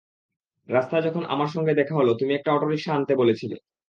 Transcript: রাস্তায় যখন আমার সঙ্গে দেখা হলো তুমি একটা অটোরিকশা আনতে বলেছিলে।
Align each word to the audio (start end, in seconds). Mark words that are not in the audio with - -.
রাস্তায় 0.69 1.03
যখন 1.03 1.23
আমার 1.25 1.49
সঙ্গে 1.55 1.73
দেখা 1.73 1.93
হলো 1.95 2.11
তুমি 2.13 2.31
একটা 2.35 2.49
অটোরিকশা 2.53 2.91
আনতে 2.93 3.13
বলেছিলে। 3.15 3.55